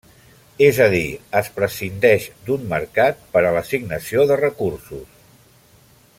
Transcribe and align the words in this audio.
És 0.67 0.77
a 0.85 0.87
dir, 0.93 1.03
es 1.41 1.49
prescindeix 1.57 2.25
d'un 2.47 2.65
mercat 2.73 3.21
per 3.35 3.45
a 3.45 3.53
l'assignació 3.59 4.25
de 4.33 4.39
recursos. 4.43 5.07